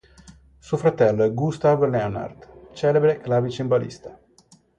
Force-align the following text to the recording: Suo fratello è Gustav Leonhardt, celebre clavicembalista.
Suo 0.57 0.77
fratello 0.77 1.23
è 1.23 1.31
Gustav 1.31 1.83
Leonhardt, 1.83 2.71
celebre 2.73 3.19
clavicembalista. 3.19 4.19